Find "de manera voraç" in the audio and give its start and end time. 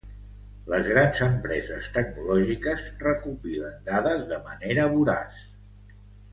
4.35-5.47